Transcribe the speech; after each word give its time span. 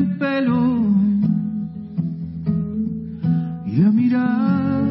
tu 0.00 0.18
pelo 0.18 0.80
y 3.66 3.82
a 3.82 3.90
mirar 3.90 4.84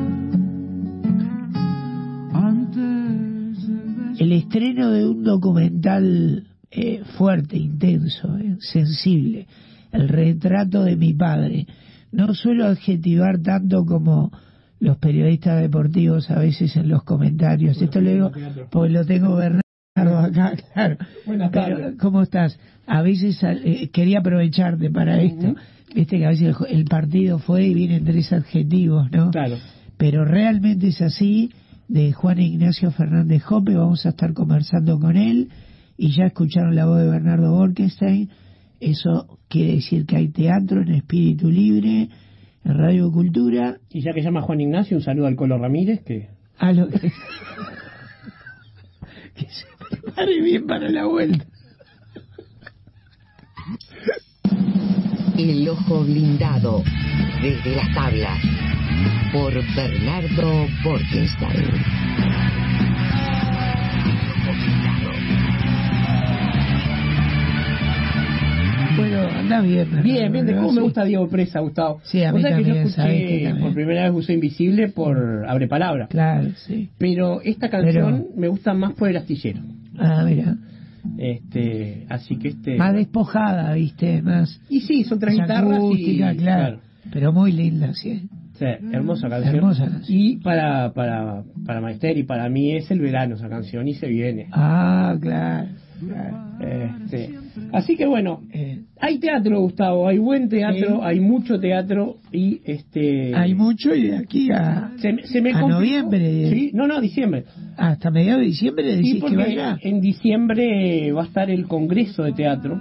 antes 2.33 3.69
El 4.19 4.31
estreno 4.33 4.91
de 4.91 5.07
un 5.07 5.23
documental 5.23 6.45
eh, 6.71 7.01
fuerte, 7.17 7.57
intenso, 7.57 8.37
eh, 8.37 8.57
sensible, 8.59 9.47
el 9.91 10.09
retrato 10.09 10.83
de 10.83 10.95
mi 10.95 11.13
padre. 11.13 11.65
No 12.11 12.35
suelo 12.35 12.65
adjetivar 12.65 13.39
tanto 13.39 13.85
como 13.85 14.31
los 14.79 14.97
periodistas 14.97 15.59
deportivos 15.61 16.29
a 16.29 16.39
veces 16.39 16.75
en 16.75 16.89
los 16.89 17.03
comentarios. 17.03 17.81
Esto 17.81 17.99
lo 17.99 18.11
digo 18.11 18.31
porque 18.69 18.93
lo 18.93 19.05
tengo 19.05 19.35
Bernardo 19.35 19.68
acá, 20.25 20.53
claro. 20.73 20.97
Buenas 21.25 21.51
tardes. 21.51 21.95
¿Cómo 21.99 22.21
estás? 22.21 22.59
A 22.87 23.01
veces 23.01 23.39
eh, 23.43 23.89
quería 23.91 24.19
aprovecharte 24.19 24.89
para 24.89 25.21
esto. 25.21 25.55
Viste 25.93 26.17
que 26.17 26.25
a 26.25 26.29
veces 26.29 26.55
el, 26.69 26.79
el 26.79 26.85
partido 26.85 27.39
fue 27.39 27.65
y 27.65 27.73
vienen 27.73 28.05
tres 28.05 28.31
adjetivos, 28.31 29.11
¿no? 29.11 29.31
Claro. 29.31 29.57
pero 29.97 30.23
realmente 30.23 30.87
es 30.87 31.01
así, 31.01 31.51
de 31.89 32.13
Juan 32.13 32.39
Ignacio 32.39 32.91
Fernández 32.91 33.43
Jope, 33.43 33.73
vamos 33.75 34.05
a 34.05 34.09
estar 34.09 34.33
conversando 34.33 34.99
con 34.99 35.17
él, 35.17 35.49
y 35.97 36.15
ya 36.15 36.25
escucharon 36.27 36.75
la 36.75 36.85
voz 36.85 36.99
de 36.99 37.09
Bernardo 37.09 37.51
Borkenstein, 37.51 38.29
eso 38.79 39.39
quiere 39.49 39.73
decir 39.73 40.05
que 40.05 40.15
hay 40.15 40.29
teatro 40.29 40.81
en 40.81 40.93
espíritu 40.93 41.49
libre, 41.49 42.09
en 42.63 42.77
Radio 42.77 43.11
Cultura, 43.11 43.79
Y 43.89 44.01
ya 44.01 44.13
que 44.13 44.21
llama 44.21 44.41
Juan 44.41 44.61
Ignacio, 44.61 44.97
un 44.97 45.03
saludo 45.03 45.25
al 45.25 45.35
Colo 45.35 45.57
Ramírez, 45.57 46.01
que 46.03 46.29
a 46.59 46.71
lo 46.71 46.87
que, 46.87 46.99
que 49.35 49.45
se 49.49 49.65
bien 50.41 50.65
para 50.67 50.89
la 50.89 51.05
vuelta. 51.05 51.45
El 55.37 55.69
ojo 55.69 56.03
blindado 56.03 56.83
desde 57.41 57.75
las 57.75 57.93
tablas 57.93 58.39
por 59.31 59.53
Bernardo 59.75 60.67
blindado. 60.83 61.47
Bueno, 68.97 69.21
anda 69.29 69.61
bien. 69.61 69.77
Bernardo, 69.77 70.03
Bien, 70.03 70.31
bien, 70.33 70.55
cómo 70.57 70.71
me 70.73 70.81
gusta 70.81 71.05
Diego 71.05 71.29
Presa, 71.29 71.61
Gustavo. 71.61 72.01
Sí, 72.03 72.21
a 72.23 72.33
mí 72.33 72.41
sabés 72.41 72.57
que 72.57 72.63
yo 72.63 72.67
también, 72.73 72.87
escuché 72.87 73.43
también. 73.43 73.59
por 73.59 73.73
primera 73.73 74.03
vez 74.03 74.11
Buceo 74.11 74.35
Invisible 74.35 74.89
por 74.89 75.45
Abre 75.47 75.67
Palabra. 75.69 76.07
Claro, 76.07 76.49
sí. 76.55 76.89
Pero 76.97 77.39
esta 77.41 77.69
canción 77.69 78.27
me 78.35 78.49
gusta 78.49 78.73
más 78.73 78.93
por 78.93 79.07
el 79.07 79.15
astillero. 79.15 79.61
Ah, 79.99 80.23
mira. 80.25 80.57
Este, 81.17 82.05
así 82.09 82.37
que 82.37 82.49
este. 82.49 82.77
Más 82.77 82.93
despojada, 82.93 83.73
viste, 83.73 84.21
más... 84.21 84.61
Y 84.69 84.81
sí, 84.81 85.03
son 85.03 85.19
tres 85.19 85.35
guitarras 85.35 85.81
y. 85.95 86.19
claro. 86.37 86.79
Pero 87.11 87.33
muy 87.33 87.51
linda, 87.51 87.93
sí. 87.93 88.29
Sí, 88.53 88.65
hermosa 88.65 89.29
canción. 89.29 89.55
Hermosa 89.55 89.89
canción. 89.89 90.05
Y 90.19 90.37
para, 90.37 90.93
para, 90.93 91.43
para 91.65 91.79
Maester 91.79 92.17
y 92.17 92.23
para 92.23 92.49
mí 92.49 92.75
es 92.75 92.91
el 92.91 92.99
verano 92.99 93.35
esa 93.35 93.47
canción 93.47 93.87
y 93.87 93.93
se 93.93 94.07
viene. 94.07 94.47
Ah, 94.51 95.15
claro. 95.19 95.69
Este, 96.59 97.29
así 97.73 97.95
que 97.95 98.05
bueno, 98.05 98.41
Eh, 98.53 98.81
hay 98.99 99.19
teatro, 99.19 99.59
Gustavo, 99.61 100.07
hay 100.07 100.17
buen 100.17 100.49
teatro, 100.49 100.87
Sí. 100.97 100.99
hay 101.01 101.19
mucho 101.19 101.59
teatro 101.59 102.17
y 102.31 102.61
este. 102.65 103.33
hay 103.35 103.53
mucho 103.53 103.93
y 103.95 104.07
de 104.07 104.17
aquí 104.17 104.49
a, 104.51 104.91
Se, 104.97 105.13
me- 105.13 105.23
se 105.23 105.41
me 105.41 105.51
a 105.51 105.59
complicó- 105.61 105.69
noviembre. 105.79 106.49
Sí, 106.49 106.71
no, 106.73 106.87
no, 106.87 106.99
diciembre. 107.01 107.43
hasta 107.77 108.11
mediados 108.11 108.41
de 108.41 108.47
diciembre 108.47 108.83
Sí, 108.91 108.95
decís 108.97 109.13
que 109.15 109.19
porque 109.21 109.35
vaya. 109.37 109.77
en 109.81 110.01
diciembre 110.01 111.11
va 111.11 111.23
a 111.23 111.25
estar 111.25 111.49
el 111.49 111.65
Congreso 111.67 112.23
de 112.23 112.33
Teatro, 112.33 112.79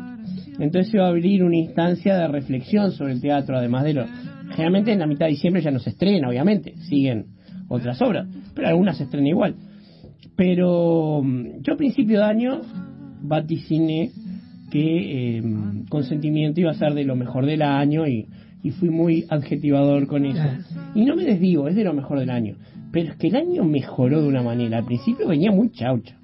entonces 0.58 0.90
se 0.90 0.98
va 0.98 1.06
a 1.06 1.10
abrir 1.10 1.44
una 1.44 1.56
instancia 1.56 2.16
de 2.16 2.28
reflexión 2.28 2.92
sobre 2.92 3.12
el 3.12 3.20
teatro, 3.20 3.56
además 3.56 3.84
de 3.84 3.94
lo... 3.94 4.04
Generalmente 4.50 4.92
en 4.92 4.98
la 4.98 5.06
mitad 5.06 5.26
de 5.26 5.32
diciembre 5.32 5.62
ya 5.62 5.70
no 5.70 5.78
se 5.78 5.90
estrena, 5.90 6.28
obviamente, 6.28 6.74
siguen 6.88 7.26
otras 7.68 8.00
obras, 8.02 8.26
pero 8.54 8.68
algunas 8.68 8.96
se 8.96 9.04
estrenan 9.04 9.26
igual. 9.26 9.54
Pero 10.36 11.22
mm, 11.22 11.62
yo 11.62 11.74
a 11.74 11.76
principio 11.76 12.18
de 12.20 12.24
año 12.24 12.60
vaticiné 13.22 14.10
que 14.70 15.38
eh, 15.38 15.42
Consentimiento 15.88 16.60
iba 16.60 16.70
a 16.70 16.74
ser 16.74 16.94
de 16.94 17.04
lo 17.04 17.16
mejor 17.16 17.46
del 17.46 17.62
año 17.62 18.06
y, 18.06 18.26
y 18.62 18.70
fui 18.70 18.90
muy 18.90 19.24
adjetivador 19.28 20.06
con 20.06 20.24
eso. 20.24 20.42
Y 20.94 21.04
no 21.04 21.16
me 21.16 21.24
desvivo, 21.24 21.68
es 21.68 21.74
de 21.74 21.84
lo 21.84 21.94
mejor 21.94 22.18
del 22.18 22.30
año. 22.30 22.56
Pero 22.92 23.10
es 23.10 23.16
que 23.16 23.28
el 23.28 23.36
año 23.36 23.64
mejoró 23.64 24.22
de 24.22 24.28
una 24.28 24.42
manera. 24.42 24.78
Al 24.78 24.84
principio 24.84 25.28
venía 25.28 25.50
muy 25.50 25.70
chaucha. 25.70 26.16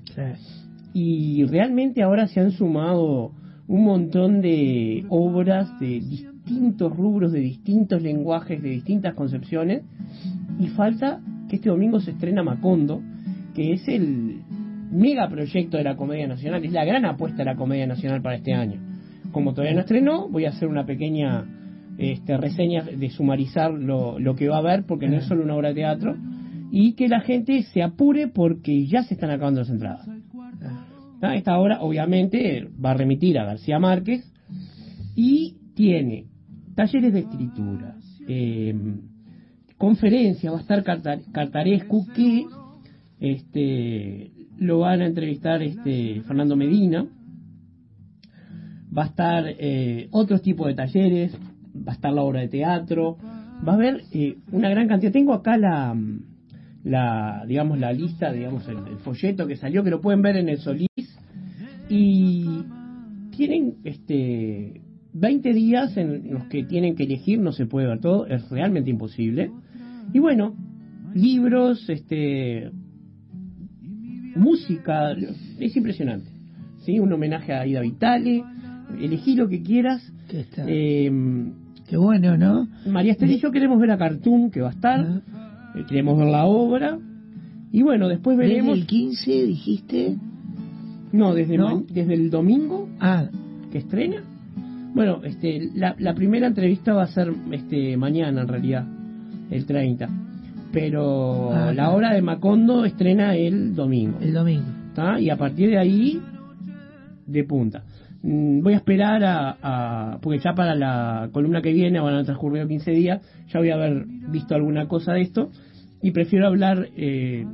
Y 0.93 1.45
realmente 1.45 2.03
ahora 2.03 2.27
se 2.29 2.41
han 2.41 2.53
sumado 2.53 3.33
un 3.67 3.85
montón 3.85 4.41
de 4.41 5.05
obras 5.09 5.69
de 5.81 6.01
distintos 6.01 6.95
rubros, 6.97 7.33
de 7.33 7.41
distintos 7.41 8.03
lenguajes, 8.03 8.63
de 8.63 8.71
distintas 8.71 9.15
concepciones. 9.15 9.83
Y 10.59 10.69
falta 10.69 11.21
que 11.49 11.57
este 11.57 11.69
domingo 11.69 12.01
se 12.01 12.13
estrena 12.13 12.43
Macondo, 12.43 13.03
que 13.55 13.73
es 13.73 13.87
el 13.89 14.43
mega 14.95 15.29
proyecto 15.29 15.77
de 15.77 15.85
la 15.85 15.97
Comedia 15.97 16.27
Nacional, 16.27 16.65
es 16.65 16.73
la 16.73 16.85
gran 16.85 17.05
apuesta 17.05 17.39
de 17.39 17.45
la 17.45 17.57
Comedia 17.57 17.87
Nacional 17.87 18.23
para 18.23 18.37
este 18.37 18.55
año. 18.55 18.81
Como 19.33 19.53
todavía 19.53 19.75
no 19.75 19.81
estrenó, 19.81 20.29
voy 20.29 20.45
a 20.45 20.51
hacer 20.51 20.69
una 20.69 20.87
pequeña 20.87 21.45
este, 21.99 22.37
reseña 22.37 22.83
de 22.85 23.11
sumarizar 23.11 23.73
lo, 23.73 24.19
lo 24.19 24.35
que 24.35 24.49
va 24.49 24.57
a 24.57 24.61
haber, 24.61 24.85
porque 24.87 25.09
no 25.09 25.17
es 25.17 25.25
solo 25.25 25.43
una 25.45 25.57
obra 25.57 25.69
de 25.69 25.75
teatro, 25.75 26.17
y 26.71 26.95
que 26.95 27.09
la 27.09 27.21
gente 27.21 27.63
se 27.73 27.83
apure 27.83 28.29
porque 28.29 28.87
ya 28.87 29.03
se 29.03 29.15
están 29.15 29.31
acabando 29.31 29.61
las 29.61 29.71
entradas. 29.71 30.09
¿Ah? 31.23 31.37
Esta 31.37 31.59
obra, 31.59 31.81
obviamente, 31.81 32.69
va 32.85 32.91
a 32.91 32.95
remitir 32.95 33.39
a 33.39 33.45
García 33.45 33.79
Márquez 33.79 34.31
y 35.17 35.57
tiene 35.75 36.27
talleres 36.75 37.13
de 37.13 37.21
escritura, 37.21 37.97
eh, 38.29 38.75
conferencias, 39.79 40.53
va 40.53 40.59
a 40.59 40.61
estar 40.61 40.83
Carta- 40.83 41.21
Cartarescu 41.33 42.07
que 42.15 42.45
este, 43.21 44.31
lo 44.59 44.81
van 44.81 45.01
a 45.01 45.07
entrevistar 45.07 45.63
este, 45.63 46.23
Fernando 46.23 46.57
Medina, 46.57 47.07
va 48.97 49.05
a 49.05 49.07
estar 49.07 49.45
eh, 49.47 50.09
otros 50.11 50.43
tipos 50.43 50.67
de 50.67 50.75
talleres, 50.75 51.35
va 51.77 51.93
a 51.93 51.95
estar 51.95 52.13
la 52.13 52.23
obra 52.23 52.41
de 52.41 52.49
teatro, 52.49 53.19
va 53.67 53.73
a 53.73 53.77
haber 53.77 54.03
eh, 54.13 54.37
una 54.53 54.69
gran 54.71 54.89
cantidad. 54.89 55.13
Tengo 55.13 55.33
acá 55.35 55.57
la, 55.57 55.97
la 56.85 57.45
digamos, 57.47 57.79
la 57.79 57.93
lista, 57.93 58.33
digamos, 58.33 58.69
el, 58.69 58.79
el 58.89 58.99
folleto 58.99 59.47
que 59.47 59.57
salió, 59.57 59.83
que 59.83 59.91
lo 59.91 60.01
pueden 60.01 60.23
ver 60.23 60.37
en 60.37 60.49
el 60.49 60.59
Solís, 60.59 60.89
y 61.89 62.65
tienen 63.37 63.77
este 63.85 64.81
20 65.13 65.53
días 65.53 65.97
en 65.97 66.33
los 66.33 66.45
que 66.45 66.65
tienen 66.65 66.97
que 66.97 67.05
elegir, 67.05 67.39
no 67.41 67.53
se 67.53 67.67
puede 67.67 67.87
ver 67.87 68.01
todo, 68.01 68.27
es 68.27 68.49
realmente 68.51 68.91
imposible. 68.91 69.51
Y 70.13 70.19
bueno, 70.19 70.55
libros, 71.15 71.89
este 71.89 72.73
música, 74.37 75.13
es 75.59 75.77
impresionante. 75.77 76.29
¿sí? 76.85 76.99
Un 76.99 77.13
homenaje 77.13 77.53
a 77.53 77.67
Ida 77.67 77.81
Vitale, 77.81 78.45
elegí 79.01 79.35
lo 79.37 79.49
que 79.49 79.63
quieras. 79.63 80.03
Que 80.29 80.41
está. 80.41 80.65
Eh, 80.69 81.11
Qué 81.89 81.97
bueno, 81.99 82.37
¿no? 82.39 82.67
María 82.91 83.13
Esther 83.13 83.31
y 83.31 83.39
yo 83.41 83.51
queremos 83.51 83.79
ver 83.79 83.91
a 83.91 83.99
Cartoon, 83.99 84.51
que 84.51 84.63
va 84.63 84.69
a 84.69 84.73
estar, 84.73 85.01
Ah. 85.01 85.73
eh, 85.77 85.85
queremos 85.87 86.17
ver 86.19 86.29
la 86.29 86.47
obra. 86.47 86.99
Y 87.73 87.83
bueno, 87.83 88.09
después 88.09 88.39
Desde 88.39 88.49
veremos. 88.55 88.79
el 88.79 88.87
15 88.87 89.47
dijiste. 89.47 90.17
No, 91.13 91.35
desde, 91.35 91.59
desde 91.91 92.15
el 92.15 92.31
domingo 92.31 92.89
Ah, 93.01 93.27
que 93.71 93.79
estrena. 93.79 94.23
Bueno, 94.95 95.21
este, 95.25 95.69
la, 95.75 95.95
la 95.99 96.15
primera 96.15 96.47
entrevista 96.47 96.95
va 96.95 97.03
a 97.03 97.09
ser 97.09 97.33
este 97.53 97.97
mañana 97.97 98.43
en 98.43 98.49
realidad, 98.49 98.87
el 99.51 99.67
30. 99.67 100.09
Pero 100.75 101.53
Ah, 101.53 101.73
la 101.73 101.91
obra 101.91 102.13
de 102.13 102.21
Macondo 102.23 102.85
estrena 102.85 103.35
el 103.37 103.75
domingo. 103.75 104.19
el 104.21 104.33
domingo. 104.33 104.67
¿tá? 104.95 105.21
Y 105.21 105.31
a 105.31 105.37
partir 105.37 105.71
de 105.71 105.79
ahí, 105.79 106.21
de 107.27 107.45
punta. 107.45 107.85
Mm, 108.23 108.61
Voy 108.63 108.75
a 108.75 108.77
esperar 108.77 109.25
a, 109.25 109.57
a- 109.63 110.19
Porque 110.21 110.39
ya 110.39 110.55
para 110.55 110.75
la 110.75 111.29
columna 111.33 111.63
que 111.63 111.73
viene 111.73 112.01
van 112.01 112.15
a 112.15 112.25
transcurrir 112.25 112.67
15 112.67 112.91
días, 112.93 113.21
ya 113.53 113.61
voy 113.61 113.71
a 113.71 113.75
haber 113.75 114.05
visto 114.31 114.55
alguna 114.55 114.87
cosa 114.89 115.13
de 115.15 115.23
esto. 115.23 115.51
Y 116.03 116.11
prefiero 116.11 116.47
hablar 116.47 116.89
eh, 116.97 117.47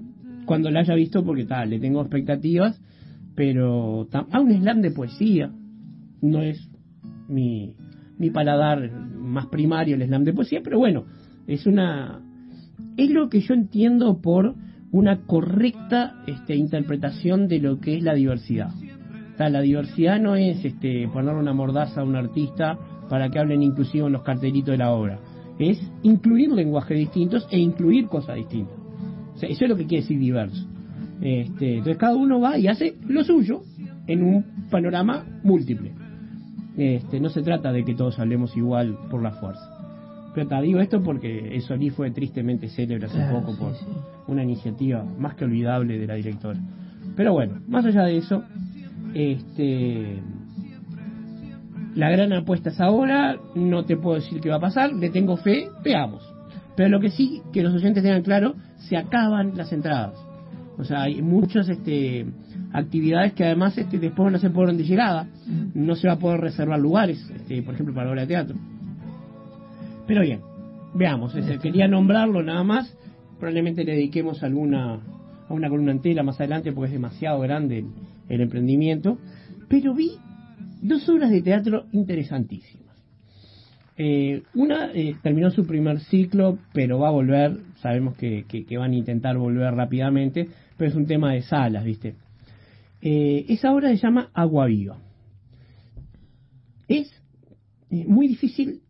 cuando 0.47 0.71
la 0.71 0.81
haya 0.81 0.95
visto 0.95 1.25
porque 1.25 1.45
tal, 1.45 1.71
le 1.71 1.79
tengo 1.79 2.01
expectativas. 2.01 2.81
Pero. 3.37 4.07
Ah, 4.13 4.41
un 4.41 4.53
slam 4.53 4.81
de 4.83 4.91
poesía. 4.91 5.51
No 6.21 6.43
es 6.43 6.69
mi, 7.29 7.75
mi 8.19 8.31
paladar 8.31 8.91
más 8.93 9.47
primario 9.47 9.95
el 9.97 10.03
slam 10.07 10.25
de 10.25 10.33
poesía, 10.35 10.61
pero 10.63 10.79
bueno, 10.79 11.05
es 11.47 11.67
una. 11.67 12.21
Es 12.97 13.11
lo 13.11 13.29
que 13.29 13.41
yo 13.41 13.55
entiendo 13.55 14.21
por 14.21 14.55
una 14.93 15.23
correcta 15.27 16.23
este, 16.27 16.57
interpretación 16.57 17.49
de 17.49 17.61
lo 17.61 17.81
que 17.81 17.97
es 17.97 18.03
la 18.03 18.15
diversidad. 18.15 18.71
O 19.35 19.37
sea, 19.37 19.49
la 19.49 19.61
diversidad 19.61 20.21
no 20.21 20.37
es 20.37 20.65
este, 20.65 21.09
ponerle 21.09 21.41
una 21.41 21.53
mordaza 21.53 22.01
a 22.01 22.05
un 22.05 22.17
artista 22.17 22.79
para 23.09 23.31
que 23.31 23.39
hablen 23.39 23.63
inclusivo 23.63 24.07
en 24.07 24.13
los 24.13 24.23
cartelitos 24.23 24.73
de 24.73 24.79
la 24.79 24.93
obra. 24.93 25.19
Es 25.59 25.81
incluir 26.03 26.51
lenguajes 26.51 26.99
distintos 26.99 27.47
e 27.51 27.59
incluir 27.59 28.07
cosas 28.07 28.37
distintas. 28.37 28.77
Eso 29.37 29.65
es 29.65 29.71
lo 29.71 29.77
que 29.77 29.87
quiere 29.87 30.03
decir 30.03 30.19
diverso. 30.19 30.67
Este, 31.21 31.79
entonces 31.79 31.99
cada 31.99 32.17
uno 32.17 32.41
va 32.41 32.59
y 32.59 32.67
hace 32.67 32.97
lo 33.07 33.25
suyo 33.25 33.63
en 34.07 34.23
un 34.23 34.45
panorama 34.71 35.25
múltiple. 35.43 35.93
Este, 36.77 37.21
no 37.21 37.29
se 37.29 37.43
trata 37.43 37.73
de 37.73 37.85
que 37.85 37.95
todos 37.95 38.19
hablemos 38.19 38.57
igual 38.57 38.97
por 39.11 39.23
la 39.23 39.33
fuerza. 39.33 39.80
Pero 40.35 40.47
te 40.49 40.63
digo 40.63 40.81
esto 40.81 41.03
porque 41.03 41.55
el 41.55 41.63
Solí 41.63 41.91
fue 41.91 42.11
tristemente 42.11 42.69
célebre 42.69 43.07
hace 43.07 43.17
Claro, 43.17 43.41
poco 43.41 43.57
por 43.59 43.75
sí. 43.75 43.85
una 44.29 44.45
iniciativa 44.45 45.05
más 45.19 45.35
que 45.35 45.45
olvidable 45.45 45.99
de 45.99 46.07
la 46.07 46.15
directora. 46.15 46.61
Pero 47.17 47.33
bueno, 47.33 47.61
más 47.67 47.85
allá 47.85 48.05
de 48.05 48.19
eso, 48.19 48.45
este 49.15 50.23
la 51.95 52.09
gran 52.11 52.33
apuesta 52.33 52.71
es 52.71 52.81
ahora, 52.81 53.37
no 53.55 53.85
te 53.85 53.97
puedo 53.97 54.17
decir 54.17 54.41
qué 54.41 54.49
va 54.49 54.57
a 54.57 54.61
pasar, 54.61 54.93
le 54.93 55.11
tengo 55.11 55.37
fe, 55.37 55.69
veamos. 55.85 56.23
Pero 56.77 56.89
lo 56.89 57.01
que 57.01 57.11
sí, 57.11 57.43
que 57.53 57.63
los 57.63 57.75
oyentes 57.75 58.03
tengan 58.03 58.23
claro, 58.23 58.55
se 58.79 58.97
acaban 58.97 59.57
las 59.57 59.73
entradas. 59.73 60.15
O 60.79 60.85
sea, 60.85 61.03
hay 61.03 61.21
muchas 61.21 61.69
este, 61.69 62.25
actividades 62.73 63.33
que 63.35 63.45
además 63.45 63.77
este, 63.77 63.99
después 63.99 64.25
van 64.25 64.37
a 64.37 64.39
ser 64.39 64.53
por 64.53 64.65
orden 64.65 64.79
de 64.79 64.85
llegada. 64.85 65.27
No 65.75 65.95
se 65.95 66.07
va 66.07 66.15
a 66.15 66.19
poder 66.19 66.41
reservar 66.41 66.79
lugares, 66.79 67.29
este, 67.35 67.61
por 67.63 67.75
ejemplo, 67.75 67.93
para 67.95 68.07
la 68.07 68.13
obra 68.13 68.21
de 68.23 68.29
teatro. 68.29 68.57
Pero 70.07 70.23
bien, 70.23 70.41
veamos. 70.95 71.35
quería 71.63 71.89
nombrarlo 71.89 72.43
nada 72.43 72.65
más. 72.65 72.97
Probablemente 73.39 73.85
le 73.85 73.93
dediquemos 73.93 74.43
alguna 74.43 75.01
a 75.49 75.55
una 75.55 75.69
columna 75.69 75.93
entera 75.93 76.23
más 76.23 76.39
adelante 76.41 76.73
porque 76.73 76.87
es 76.89 76.93
demasiado 76.93 77.41
grande 77.41 77.85
el, 78.29 78.41
emprendimiento. 78.41 79.19
Pero 79.69 79.95
vi 79.95 80.13
dos 80.83 81.09
obras 81.09 81.31
de 81.31 81.43
teatro 81.43 81.87
interesantísimas. 81.93 82.97
Eh, 83.97 84.43
una 84.55 84.93
eh, 84.95 85.17
terminó 85.23 85.51
su 85.51 85.67
primer 85.67 86.01
ciclo, 86.01 86.59
pero 86.73 86.99
va 87.01 87.09
a 87.09 87.13
volver. 87.13 87.59
Sabemos 87.81 88.17
que, 88.17 88.45
que- 88.49 88.79
van 88.79 88.93
a 88.93 88.97
intentar 88.97 89.37
volver 89.37 89.75
rápidamente, 89.75 90.49
pero 90.77 90.91
es 90.91 90.97
un 90.97 91.07
tema 91.07 91.33
de 91.33 91.43
salas, 91.43 91.85
¿viste? 91.85 92.15
Eh, 93.03 93.47
esa 93.49 93.73
obra 93.73 93.89
se 93.89 93.97
llama 93.97 94.31
Agua 94.33 94.67
Viva. 94.67 94.99
Es 96.89 97.13
muy 97.91 98.29
difícil 98.29 98.81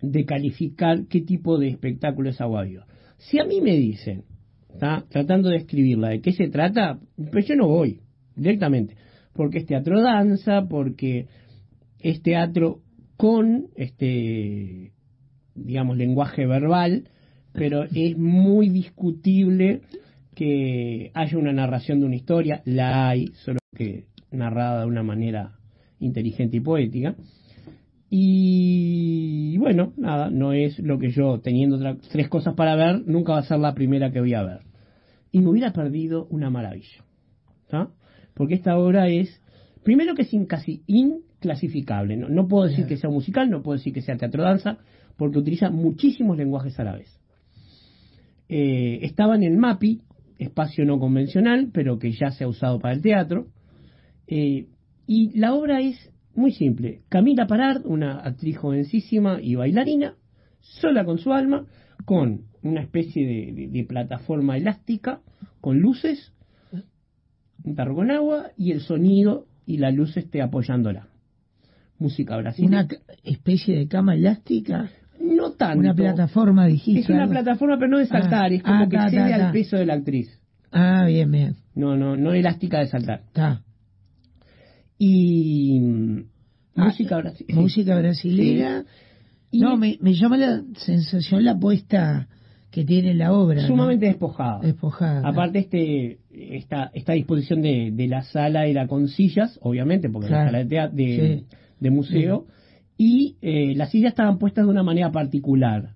de 0.00 0.24
calificar 0.24 1.06
qué 1.08 1.20
tipo 1.20 1.58
de 1.58 1.68
espectáculo 1.68 2.30
es 2.30 2.40
Agua 2.40 2.64
Viva. 2.64 2.86
Si 3.18 3.38
a 3.38 3.44
mí 3.44 3.60
me 3.60 3.76
dicen, 3.76 4.24
¿tá? 4.78 5.04
tratando 5.08 5.48
de 5.48 5.56
escribirla, 5.56 6.10
de 6.10 6.20
qué 6.20 6.32
se 6.32 6.48
trata, 6.48 7.00
pues 7.32 7.46
yo 7.46 7.56
no 7.56 7.68
voy 7.68 8.00
directamente, 8.36 8.94
porque 9.32 9.58
es 9.58 9.66
teatro 9.66 10.00
danza, 10.00 10.66
porque 10.68 11.26
es 12.00 12.22
teatro 12.22 12.80
con 13.16 13.66
este 13.74 14.92
digamos 15.64 15.96
lenguaje 15.96 16.46
verbal, 16.46 17.08
pero 17.52 17.84
es 17.84 18.16
muy 18.16 18.68
discutible 18.68 19.80
que 20.34 21.10
haya 21.14 21.36
una 21.36 21.52
narración 21.52 22.00
de 22.00 22.06
una 22.06 22.16
historia, 22.16 22.62
la 22.64 23.08
hay, 23.08 23.26
solo 23.44 23.58
que 23.76 24.04
narrada 24.30 24.82
de 24.82 24.86
una 24.86 25.02
manera 25.02 25.58
inteligente 25.98 26.58
y 26.58 26.60
poética. 26.60 27.16
Y 28.10 29.58
bueno, 29.58 29.92
nada, 29.96 30.30
no 30.30 30.52
es 30.52 30.78
lo 30.78 30.98
que 30.98 31.10
yo, 31.10 31.40
teniendo 31.40 31.78
tres 32.10 32.28
cosas 32.28 32.54
para 32.54 32.74
ver, 32.74 33.06
nunca 33.06 33.32
va 33.32 33.40
a 33.40 33.42
ser 33.42 33.58
la 33.58 33.74
primera 33.74 34.10
que 34.10 34.20
voy 34.20 34.34
a 34.34 34.42
ver. 34.42 34.60
Y 35.30 35.40
me 35.40 35.50
hubiera 35.50 35.72
perdido 35.72 36.26
una 36.30 36.48
maravilla. 36.48 37.04
¿tá? 37.68 37.90
Porque 38.34 38.54
esta 38.54 38.78
obra 38.78 39.08
es, 39.08 39.42
primero 39.84 40.14
que 40.14 40.22
es 40.22 40.30
casi 40.48 40.82
inclasificable. 40.86 42.16
No, 42.16 42.28
no 42.28 42.48
puedo 42.48 42.66
decir 42.68 42.86
que 42.86 42.96
sea 42.96 43.10
musical, 43.10 43.50
no 43.50 43.62
puedo 43.62 43.76
decir 43.76 43.92
que 43.92 44.00
sea 44.00 44.16
teatro 44.16 44.42
danza, 44.42 44.78
porque 45.16 45.38
utiliza 45.38 45.68
muchísimos 45.70 46.36
lenguajes 46.38 46.78
a 46.80 46.84
la 46.84 46.96
vez. 46.96 47.20
Eh, 48.48 49.00
estaba 49.02 49.36
en 49.36 49.42
el 49.42 49.58
MAPI, 49.58 50.00
espacio 50.38 50.86
no 50.86 50.98
convencional, 50.98 51.70
pero 51.72 51.98
que 51.98 52.12
ya 52.12 52.30
se 52.30 52.44
ha 52.44 52.48
usado 52.48 52.78
para 52.78 52.94
el 52.94 53.02
teatro. 53.02 53.48
Eh, 54.26 54.68
y 55.06 55.38
la 55.38 55.54
obra 55.54 55.80
es 55.80 56.10
muy 56.38 56.52
simple. 56.52 57.02
Camila 57.08 57.46
Parard, 57.46 57.84
una 57.86 58.18
actriz 58.20 58.56
jovencísima 58.58 59.40
y 59.42 59.54
bailarina, 59.56 60.14
sola 60.60 61.04
con 61.04 61.18
su 61.18 61.32
alma, 61.32 61.66
con 62.04 62.42
una 62.62 62.80
especie 62.82 63.26
de, 63.26 63.52
de- 63.52 63.68
de 63.68 63.84
plataforma 63.84 64.56
elástica, 64.56 65.20
con 65.60 65.78
luces, 65.80 66.32
un 67.64 67.74
tarro 67.74 67.94
con 67.96 68.10
agua 68.10 68.50
y 68.56 68.72
el 68.72 68.80
sonido 68.80 69.46
y 69.66 69.78
la 69.78 69.90
luz 69.90 70.16
esté 70.16 70.40
apoyándola. 70.40 71.08
Música 71.98 72.36
brasileña. 72.36 72.84
Una 72.84 72.88
especie 73.24 73.76
de 73.76 73.88
cama 73.88 74.14
elástica, 74.14 74.88
no 75.20 75.52
tanto. 75.52 75.80
una 75.80 75.94
plataforma, 75.94 76.66
dijiste. 76.66 77.00
Es 77.00 77.08
una 77.08 77.22
algo. 77.22 77.32
plataforma, 77.32 77.76
pero 77.76 77.90
no 77.90 77.98
de 77.98 78.06
saltar, 78.06 78.52
Ah, 78.52 78.54
es 78.54 78.62
como 78.62 78.84
ah, 78.84 78.88
que 78.88 78.96
ta, 78.96 79.10
cede 79.10 79.30
ta, 79.30 79.46
al 79.46 79.52
peso 79.52 79.76
de 79.76 79.86
la 79.86 79.94
actriz. 79.94 80.40
Ah, 80.70 81.04
bien, 81.06 81.30
bien. 81.32 81.56
No, 81.74 81.96
no, 81.96 82.16
no 82.16 82.32
elástica 82.32 82.78
de 82.78 82.86
saltar. 82.86 83.22
Está. 83.26 83.62
Y 84.98 85.80
Ah, 86.76 86.86
música 86.86 87.16
brasileña. 87.18 87.60
Música 87.60 87.96
brasilera. 87.98 88.84
Y 89.50 89.60
No, 89.60 89.76
me, 89.76 89.98
me 90.00 90.14
llama 90.14 90.36
la 90.36 90.62
sensación 90.76 91.44
la 91.44 91.58
puesta 91.58 92.28
que 92.70 92.84
tiene 92.84 93.14
la 93.14 93.32
obra. 93.32 93.62
¿no? 93.62 93.66
sumamente 93.68 94.06
despojada. 94.06 94.60
despojada. 94.60 95.26
Aparte 95.26 95.58
este 95.60 96.18
esta, 96.30 96.90
esta 96.94 97.14
disposición 97.14 97.62
de, 97.62 97.90
de 97.92 98.06
la 98.08 98.22
sala 98.22 98.66
era 98.66 98.86
con 98.86 99.08
sillas, 99.08 99.58
obviamente, 99.62 100.08
porque 100.10 100.28
Claro. 100.28 100.50
era 100.50 100.64
sala 100.68 100.88
de, 100.90 101.04
de, 101.04 101.38
Sí. 101.38 101.56
de 101.80 101.90
museo, 101.90 102.46
y 102.96 103.36
eh, 103.42 103.74
las 103.74 103.90
sillas 103.90 104.10
estaban 104.10 104.38
puestas 104.38 104.66
de 104.66 104.70
una 104.70 104.82
manera 104.82 105.10
particular, 105.10 105.94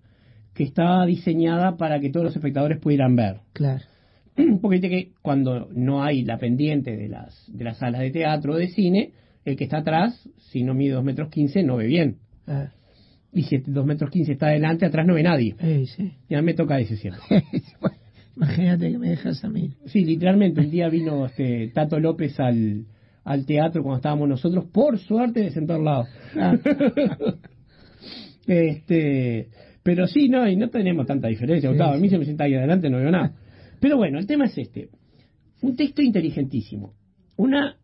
que 0.54 0.64
estaba 0.64 1.04
diseñada 1.06 1.76
para 1.76 2.00
que 2.00 2.10
todos 2.10 2.24
los 2.24 2.36
espectadores 2.36 2.78
pudieran 2.78 3.14
ver. 3.16 3.40
Claro. 3.52 3.84
Porque 4.60 4.74
viste 4.80 4.88
que 4.88 5.10
cuando 5.22 5.68
no 5.74 6.02
hay 6.02 6.22
la 6.24 6.38
pendiente 6.38 6.96
de 6.96 7.08
las, 7.08 7.44
de 7.52 7.64
las 7.64 7.78
salas 7.78 8.00
de 8.00 8.10
teatro 8.10 8.54
o 8.54 8.56
de 8.56 8.68
cine, 8.68 9.12
el 9.44 9.56
que 9.56 9.64
está 9.64 9.78
atrás, 9.78 10.28
si 10.50 10.62
no 10.62 10.74
mide 10.74 10.94
2 10.94 11.04
metros 11.04 11.28
15, 11.30 11.62
no 11.62 11.76
ve 11.76 11.86
bien. 11.86 12.16
Ah, 12.46 12.68
Y 13.32 13.42
si 13.44 13.58
2 13.58 13.84
metros 13.86 14.10
15 14.10 14.32
está 14.32 14.46
adelante, 14.46 14.86
atrás 14.86 15.06
no 15.06 15.14
ve 15.14 15.22
nadie. 15.22 15.54
eh, 15.60 15.84
sí. 15.86 16.12
Ya 16.28 16.42
me 16.42 16.54
toca 16.54 16.78
ese 16.80 16.96
siempre. 16.96 17.22
Bueno, 17.80 17.96
imagínate 18.36 18.90
que 18.92 18.98
me 18.98 19.10
dejas 19.10 19.44
a 19.44 19.48
mí. 19.48 19.72
Sí, 19.86 20.04
literalmente, 20.04 20.60
un 20.60 20.70
día 20.70 20.88
vino 20.88 21.26
este, 21.26 21.68
Tato 21.74 21.98
López 22.00 22.38
al, 22.40 22.86
al 23.24 23.44
teatro 23.46 23.82
cuando 23.82 23.96
estábamos 23.96 24.28
nosotros, 24.28 24.64
por 24.72 24.98
suerte 24.98 25.40
de 25.40 25.50
sentado 25.50 25.78
al 25.80 25.84
lado. 25.84 26.04
Ah. 26.38 26.56
este, 28.46 29.48
pero 29.82 30.06
sí, 30.06 30.28
no, 30.28 30.48
y 30.48 30.56
no 30.56 30.68
tenemos 30.70 31.06
tanta 31.06 31.28
diferencia, 31.28 31.68
Sí, 31.68 31.74
Gustavo. 31.76 31.94
A 31.94 31.98
mí 31.98 32.08
se 32.08 32.18
me 32.18 32.24
sienta 32.24 32.44
ahí 32.44 32.54
adelante, 32.54 32.88
no 32.90 32.98
veo 32.98 33.10
nada. 33.10 33.32
Pero 33.82 33.96
bueno, 33.96 34.20
el 34.20 34.28
tema 34.28 34.44
es 34.44 34.56
este. 34.56 34.90
Un 35.60 35.74
texto 35.74 36.02
inteligentísimo. 36.02 36.94
Una 37.36 37.78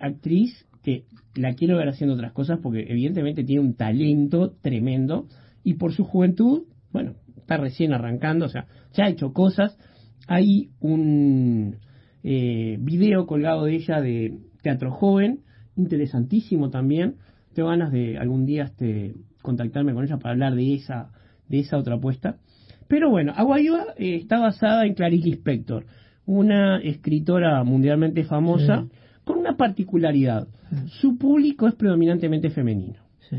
actriz 0.00 0.66
que 0.82 1.04
la 1.36 1.54
quiero 1.54 1.76
ver 1.76 1.88
haciendo 1.88 2.16
otras 2.16 2.32
cosas 2.32 2.58
porque 2.60 2.84
evidentemente 2.88 3.44
tiene 3.44 3.62
un 3.62 3.74
talento 3.74 4.56
tremendo 4.60 5.28
y 5.62 5.74
por 5.74 5.92
su 5.92 6.02
juventud, 6.02 6.64
bueno, 6.92 7.14
está 7.36 7.56
recién 7.56 7.92
arrancando, 7.92 8.46
o 8.46 8.48
sea, 8.48 8.66
ya 8.94 9.04
ha 9.04 9.08
hecho 9.08 9.32
cosas. 9.32 9.78
Hay 10.26 10.70
un 10.80 11.76
eh, 12.24 12.76
video 12.80 13.24
colgado 13.26 13.66
de 13.66 13.76
ella 13.76 14.00
de 14.00 14.36
teatro 14.60 14.90
joven, 14.90 15.44
interesantísimo 15.76 16.70
también. 16.70 17.18
Tengo 17.54 17.68
ganas 17.68 17.92
de 17.92 18.18
algún 18.18 18.44
día 18.44 18.64
este, 18.64 19.14
contactarme 19.40 19.94
con 19.94 20.04
ella 20.04 20.18
para 20.18 20.32
hablar 20.32 20.56
de 20.56 20.74
esa, 20.74 21.12
de 21.48 21.60
esa 21.60 21.78
otra 21.78 21.94
apuesta. 21.94 22.40
Pero 22.88 23.10
bueno, 23.10 23.32
Agua 23.36 23.58
Viva 23.58 23.84
eh, 23.96 24.16
está 24.16 24.38
basada 24.38 24.86
en 24.86 24.94
Clarice 24.94 25.28
Lispector, 25.28 25.84
una 26.26 26.78
escritora 26.80 27.62
mundialmente 27.64 28.24
famosa 28.24 28.82
Sí. 28.82 28.96
con 29.24 29.38
una 29.38 29.56
particularidad. 29.56 30.46
Sí. 30.70 30.76
Su 31.00 31.18
público 31.18 31.66
es 31.68 31.74
predominantemente 31.74 32.50
femenino. 32.50 33.00
Sí. 33.30 33.36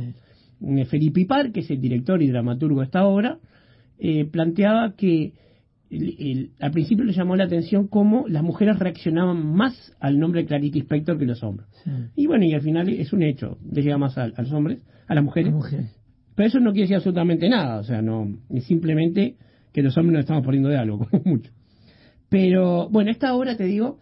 Eh, 0.62 0.86
Felipe 0.86 1.22
Ipar, 1.22 1.52
que 1.52 1.60
es 1.62 1.70
el 1.70 1.82
director 1.82 2.22
y 2.22 2.28
dramaturgo 2.30 2.80
de 2.80 2.86
esta 2.86 3.06
obra, 3.06 3.38
eh, 4.00 4.26
planteaba 4.26 4.94
que 4.96 5.34
el- 5.92 6.16
el- 6.20 6.50
al 6.60 6.72
principio 6.72 7.06
le 7.06 7.14
llamó 7.14 7.36
la 7.36 7.44
atención 7.44 7.88
cómo 7.88 8.26
las 8.28 8.42
mujeres 8.44 8.80
reaccionaban 8.80 9.46
más 9.56 9.96
al 10.00 10.18
nombre 10.20 10.42
de 10.42 10.48
Clarice 10.48 10.74
Lispector 10.80 11.18
que 11.20 11.26
los 11.26 11.44
hombres. 11.44 11.68
Y 12.16 12.26
bueno, 12.26 12.44
y 12.46 12.54
al 12.54 12.62
final 12.62 12.90
es 12.90 13.14
un 13.14 13.22
hecho, 13.22 13.58
le 13.72 13.84
llega 13.84 13.98
más 13.98 14.18
a, 14.18 14.24
a 14.24 14.42
los 14.42 14.52
hombres, 14.52 14.80
a 15.08 15.14
las 15.16 15.24
mujeres. 15.24 15.54
Pero 16.36 16.48
eso 16.48 16.60
no 16.60 16.72
quiere 16.72 16.84
decir 16.84 16.98
absolutamente 16.98 17.50
nada, 17.50 17.80
o 17.80 17.84
sea, 17.84 18.02
no, 18.02 18.28
es 18.50 18.66
simplemente 18.66 19.38
que 19.74 19.82
los 19.82 19.98
hombres 19.98 20.14
nos 20.14 20.20
estamos 20.22 20.44
poniendo 20.44 20.70
de 20.70 20.78
algo, 20.78 21.00
como 21.10 21.24
mucho. 21.26 21.52
Pero 22.30 22.90
bueno, 22.90 23.12
esta 23.12 23.34
obra, 23.34 23.56
te 23.56 23.66
digo, 23.66 24.00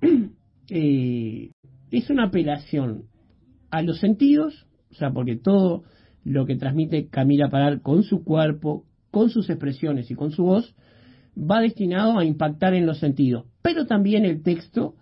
eh, 0.70 1.50
es 1.90 2.10
una 2.10 2.24
apelación 2.24 3.04
a 3.70 3.82
los 3.82 4.00
sentidos, 4.00 4.66
o 4.90 4.94
sea, 4.94 5.10
porque 5.10 5.36
todo 5.36 5.84
lo 6.24 6.46
que 6.46 6.56
transmite 6.56 7.08
Camila 7.08 7.48
Parar 7.50 7.82
con 7.82 8.02
su 8.02 8.24
cuerpo, 8.24 8.84
con 9.10 9.30
sus 9.30 9.48
expresiones 9.48 10.10
y 10.10 10.14
con 10.14 10.32
su 10.32 10.44
voz, 10.44 10.74
va 11.38 11.60
destinado 11.60 12.18
a 12.18 12.24
impactar 12.24 12.74
en 12.74 12.86
los 12.86 12.98
sentidos. 12.98 13.46
Pero 13.62 13.86
también 13.86 14.24
el 14.24 14.42
texto, 14.42 14.94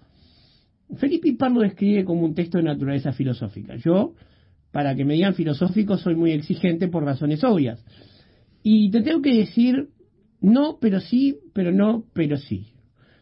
Felipe 0.97 1.29
Ipar 1.29 1.53
lo 1.53 1.61
describe 1.61 2.05
como 2.05 2.25
un 2.25 2.35
texto 2.35 2.59
de 2.59 2.64
naturaleza 2.64 3.12
filosófica. 3.12 3.76
Yo, 3.76 4.14
para 4.75 4.97
que 4.97 5.04
me 5.04 5.14
digan 5.14 5.35
filosófico, 5.35 5.97
soy 5.99 6.16
muy 6.16 6.33
exigente 6.33 6.88
por 6.88 7.04
razones 7.04 7.45
obvias. 7.45 7.81
Y 8.64 8.90
te 8.90 9.02
tengo 9.02 9.23
que 9.23 9.33
decir, 9.33 9.90
no, 10.40 10.78
pero 10.81 10.99
sí, 10.99 11.38
pero 11.52 11.71
no, 11.71 12.02
pero 12.12 12.37
sí. 12.38 12.73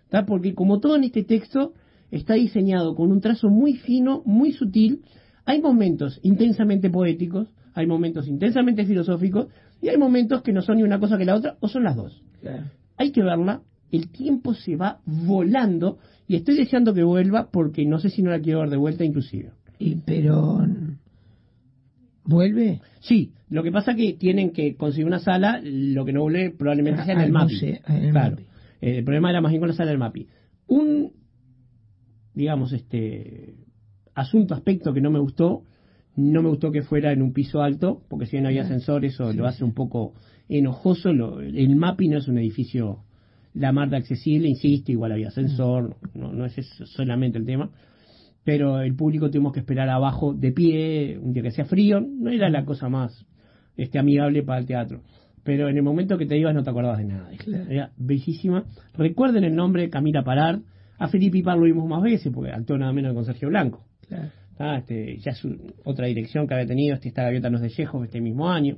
¿Tá? 0.09 0.25
Porque 0.25 0.54
como 0.54 0.80
todo 0.80 0.97
en 0.97 1.04
este 1.04 1.25
texto, 1.25 1.75
está 2.11 2.35
diseñado 2.35 2.94
con 2.94 3.12
un 3.12 3.21
trazo 3.21 3.50
muy 3.50 3.75
fino, 3.75 4.23
muy 4.25 4.52
sutil, 4.52 5.02
hay 5.44 5.61
momentos 5.61 6.18
intensamente 6.23 6.88
poéticos, 6.88 7.52
hay 7.75 7.87
momentos 7.87 8.28
intensamente 8.28 8.87
filosóficos 8.87 9.49
y 9.82 9.90
hay 9.90 9.99
momentos 9.99 10.40
que 10.40 10.54
no 10.54 10.62
son 10.62 10.78
ni 10.78 10.85
una 10.85 10.99
cosa 10.99 11.18
que 11.18 11.26
la 11.26 11.35
otra 11.35 11.59
o 11.61 11.68
son 11.68 11.85
las 11.85 11.97
dos. 11.97 12.23
Hay 12.97 13.12
que 13.12 13.23
verla, 13.23 13.61
el 13.90 14.09
tiempo 14.09 14.54
se 14.54 14.76
va 14.76 15.00
volando 15.04 15.99
y 16.26 16.37
estoy 16.37 16.56
deseando 16.56 16.94
que 16.94 17.02
vuelva 17.02 17.50
porque 17.50 17.85
no 17.85 17.99
sé 17.99 18.09
si 18.09 18.23
no 18.23 18.30
la 18.30 18.40
quiero 18.40 18.61
ver 18.61 18.71
de 18.71 18.78
vuelta 18.78 19.04
inclusive. 19.04 19.50
Y 19.78 19.97
pero 19.97 20.64
¿Vuelve? 22.24 22.80
Sí, 23.00 23.32
lo 23.50 23.62
que 23.62 23.72
pasa 23.72 23.94
que 23.94 24.12
tienen 24.14 24.50
que 24.52 24.76
conseguir 24.76 25.06
una 25.06 25.18
sala, 25.18 25.60
lo 25.62 26.04
que 26.04 26.12
no 26.12 26.22
vuelve 26.22 26.50
probablemente 26.50 27.02
sea 27.04 27.14
en 27.14 27.20
Ah, 27.20 27.24
el 27.24 27.32
no 27.32 27.38
MAPI. 27.40 27.56
sé, 27.56 27.80
en 27.88 27.94
el 28.04 28.10
claro. 28.12 28.30
MAPI. 28.36 28.42
Eh, 28.80 28.98
el 28.98 29.04
problema 29.04 29.30
era 29.30 29.40
más 29.40 29.50
bien 29.50 29.60
con 29.60 29.68
la 29.68 29.74
sala 29.74 29.90
del 29.90 29.98
MAPI. 29.98 30.28
Un, 30.68 31.12
digamos, 32.34 32.72
este 32.72 33.54
asunto, 34.14 34.54
aspecto 34.54 34.92
que 34.92 35.00
no 35.00 35.10
me 35.10 35.18
gustó, 35.18 35.64
no 36.16 36.42
me 36.42 36.48
gustó 36.48 36.70
que 36.70 36.82
fuera 36.82 37.12
en 37.12 37.22
un 37.22 37.32
piso 37.32 37.62
alto, 37.62 38.02
porque 38.08 38.26
si 38.26 38.32
bien 38.32 38.46
había 38.46 38.62
ascensores, 38.62 39.14
eso 39.14 39.32
lo 39.32 39.46
hace 39.46 39.64
un 39.64 39.72
poco 39.74 40.14
enojoso. 40.48 41.12
Lo- 41.12 41.40
el 41.40 41.76
MAPI 41.76 42.08
no 42.08 42.18
es 42.18 42.28
un 42.28 42.38
edificio 42.38 43.04
la 43.54 43.72
mar 43.72 43.90
de 43.90 43.96
accesible, 43.98 44.48
insisto, 44.48 44.92
igual 44.92 45.12
había 45.12 45.28
ascensor, 45.28 45.96
no, 46.14 46.32
no 46.32 46.46
es 46.46 46.56
eso 46.56 46.86
solamente 46.86 47.36
el 47.38 47.44
tema 47.44 47.70
pero 48.44 48.80
el 48.80 48.94
público 48.94 49.30
tuvimos 49.30 49.52
que 49.52 49.61
esperar 49.61 49.88
abajo 49.88 50.34
de 50.34 50.52
pie, 50.52 51.18
un 51.18 51.32
día 51.32 51.42
que 51.42 51.49
hacía 51.49 51.64
frío, 51.64 52.00
no 52.00 52.30
era 52.30 52.49
la 52.50 52.64
cosa 52.64 52.88
más 52.88 53.25
este, 53.76 53.99
amigable 53.99 54.42
para 54.42 54.58
el 54.61 54.66
teatro. 54.66 55.02
Pero 55.44 55.68
en 55.68 55.76
el 55.76 55.82
momento 55.82 56.18
que 56.18 56.26
te 56.26 56.37
ibas 56.38 56.54
no 56.54 56.62
te 56.62 56.70
acordabas 56.70 56.99
de 56.99 57.04
nada. 57.04 57.30
Era 57.68 57.90
bellísima. 57.96 58.64
Recuerden 58.94 59.44
el 59.44 59.54
nombre 59.54 59.90
Camila 59.90 60.22
Parar. 60.22 60.61
A 60.99 61.08
Felipe 61.08 61.38
Ipar 61.38 61.58
lo 61.58 61.64
vimos 61.64 61.88
más 61.88 62.00
veces 62.00 62.32
porque 62.32 62.52
actuó 62.52 62.78
nada 62.78 62.92
menos 62.92 63.12
con 63.12 63.25
Sergio 63.25 63.49
Blanco. 63.49 63.84
Claro. 64.06 64.28
Ah, 64.58 64.78
este, 64.78 65.18
ya 65.18 65.32
es 65.32 65.42
otra 65.84 66.06
dirección 66.06 66.46
que 66.46 66.54
había 66.54 66.66
tenido. 66.66 66.94
Este, 66.94 67.08
esta 67.08 67.25
gaviota 67.25 67.50
no 67.50 67.56
es 67.56 67.62
de 67.62 67.70
Chekhov 67.70 68.04
este 68.04 68.20
mismo 68.20 68.49
año. 68.49 68.76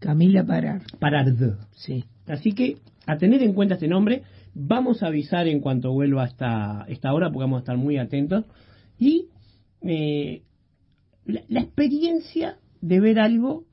Camila 0.00 0.44
Parar. 0.44 0.82
Parard. 0.98 1.34
Sí. 1.72 2.04
Así 2.26 2.52
que 2.52 2.76
a 3.06 3.16
tener 3.16 3.42
en 3.42 3.54
cuenta 3.54 3.74
este 3.74 3.88
nombre, 3.88 4.22
vamos 4.54 5.02
a 5.02 5.06
avisar 5.06 5.48
en 5.48 5.60
cuanto 5.60 5.92
vuelva 5.92 6.24
esta, 6.26 6.84
esta 6.88 7.12
hora, 7.12 7.28
porque 7.28 7.44
vamos 7.44 7.58
a 7.58 7.60
estar 7.60 7.76
muy 7.76 7.96
atentos. 7.98 8.44
Y 8.98 9.28
eh, 9.82 10.42
la, 11.24 11.60
experiencia 11.60 12.58
de 12.80 13.00
ver 13.00 13.18
algo 13.18 13.64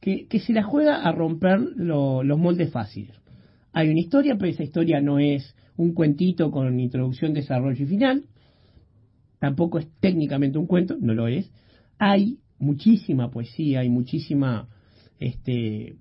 que, 0.00 0.26
que 0.28 0.40
se 0.40 0.52
la 0.52 0.62
juega 0.62 1.02
a 1.02 1.12
romper 1.12 1.60
lo- 1.76 2.22
los 2.22 2.38
moldes 2.38 2.70
fáciles. 2.70 3.16
Hay 3.72 3.88
una 3.88 4.00
historia, 4.00 4.36
pero 4.38 4.50
esa 4.50 4.62
historia 4.64 5.00
no 5.00 5.18
es 5.18 5.54
un 5.76 5.94
cuentito 5.94 6.50
con 6.50 6.78
introducción, 6.80 7.32
desarrollo 7.34 7.82
y 7.84 7.86
final. 7.86 8.24
Tampoco 9.38 9.78
es 9.78 9.88
técnicamente 10.00 10.58
un 10.58 10.66
cuento, 10.66 10.96
no 11.00 11.14
lo 11.14 11.28
es. 11.28 11.50
Hay 11.98 12.38
muchísima 12.58 13.30
poesía, 13.30 13.80
hay 13.80 13.88
muchísima 13.88 14.68
este, 15.18 15.96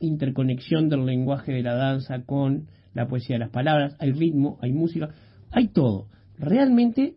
interconexión 0.00 0.88
del 0.88 1.06
lenguaje 1.06 1.52
de 1.52 1.62
la 1.62 1.74
danza 1.74 2.22
con 2.24 2.68
la 2.98 3.08
poesía 3.08 3.36
de 3.36 3.40
las 3.40 3.50
palabras, 3.50 3.96
hay 4.00 4.12
ritmo, 4.12 4.58
hay 4.60 4.72
música, 4.72 5.10
hay 5.50 5.68
todo. 5.68 6.08
Realmente 6.38 7.14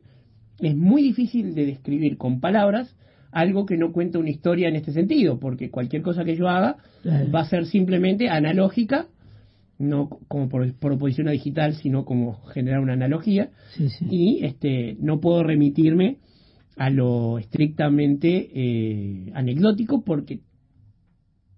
es 0.59 0.75
muy 0.75 1.01
difícil 1.01 1.55
de 1.55 1.65
describir 1.65 2.17
con 2.17 2.39
palabras 2.39 2.95
algo 3.31 3.65
que 3.65 3.77
no 3.77 3.91
cuenta 3.91 4.19
una 4.19 4.29
historia 4.29 4.67
en 4.67 4.75
este 4.75 4.91
sentido, 4.91 5.39
porque 5.39 5.71
cualquier 5.71 6.01
cosa 6.01 6.23
que 6.23 6.35
yo 6.35 6.47
haga 6.49 6.77
Claro. 7.01 7.31
va 7.31 7.39
a 7.41 7.45
ser 7.45 7.65
simplemente 7.65 8.29
analógica, 8.29 9.07
no 9.79 10.07
como 10.27 10.49
por, 10.49 10.71
por 10.77 10.91
oposición 10.91 11.27
a 11.29 11.31
digital, 11.31 11.73
sino 11.75 12.05
como 12.05 12.43
generar 12.53 12.79
una 12.81 12.93
analogía, 12.93 13.49
Sí, 13.75 13.89
sí. 13.89 14.05
y 14.09 14.45
este 14.45 14.97
no 14.99 15.19
puedo 15.19 15.43
remitirme 15.43 16.17
a 16.77 16.89
lo 16.91 17.39
estrictamente 17.39 18.49
eh, 18.53 19.31
anecdótico 19.33 20.03
porque 20.03 20.41